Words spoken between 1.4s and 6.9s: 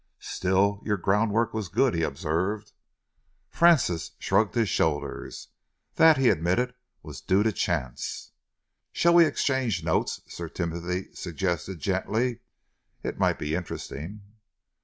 was good," he observed. Francis shrugged his shoulders. "That," he admitted,